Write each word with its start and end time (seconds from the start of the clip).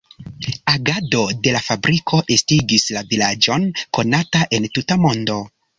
Agado 0.71 1.21
de 1.43 1.53
la 1.57 1.61
fabriko 1.67 2.23
estigis 2.39 2.89
la 2.97 3.07
vilaĝon 3.13 3.71
konata 3.99 4.47
en 4.59 4.71
tuta 4.79 5.03
mondo. 5.07 5.43